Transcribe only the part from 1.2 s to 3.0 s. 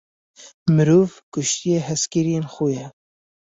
kuştiye hezkiriyên xwe ye.